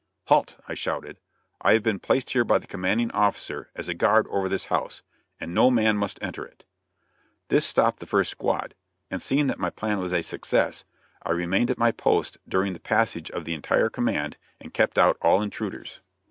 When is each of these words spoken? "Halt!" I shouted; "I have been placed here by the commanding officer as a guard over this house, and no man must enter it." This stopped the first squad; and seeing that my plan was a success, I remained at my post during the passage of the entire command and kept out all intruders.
"Halt!" 0.29 0.55
I 0.67 0.73
shouted; 0.73 1.19
"I 1.61 1.73
have 1.73 1.83
been 1.83 1.99
placed 1.99 2.31
here 2.31 2.43
by 2.43 2.57
the 2.57 2.65
commanding 2.65 3.11
officer 3.11 3.69
as 3.75 3.87
a 3.87 3.93
guard 3.93 4.25
over 4.31 4.49
this 4.49 4.65
house, 4.65 5.03
and 5.39 5.53
no 5.53 5.69
man 5.69 5.95
must 5.95 6.17
enter 6.23 6.43
it." 6.43 6.65
This 7.49 7.67
stopped 7.67 7.99
the 7.99 8.07
first 8.07 8.31
squad; 8.31 8.73
and 9.11 9.21
seeing 9.21 9.45
that 9.45 9.59
my 9.59 9.69
plan 9.69 9.99
was 9.99 10.11
a 10.11 10.23
success, 10.23 10.85
I 11.21 11.33
remained 11.33 11.69
at 11.69 11.77
my 11.77 11.91
post 11.91 12.39
during 12.49 12.73
the 12.73 12.79
passage 12.79 13.29
of 13.29 13.45
the 13.45 13.53
entire 13.53 13.91
command 13.91 14.37
and 14.59 14.73
kept 14.73 14.97
out 14.97 15.17
all 15.21 15.39
intruders. 15.39 15.99